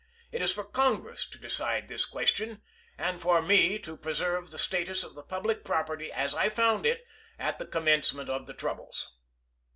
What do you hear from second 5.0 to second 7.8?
of the public property as I found it at the